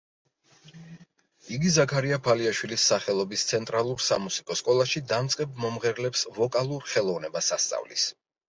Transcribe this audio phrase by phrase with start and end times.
[1.57, 8.13] იგი ზაქარია ფალიაშვილის სახელობის ცენტრალურ სამუსიკო სკოლაში დამწყებ მომღერლებს ვოკალურ ხელოვნებას ასწავლის.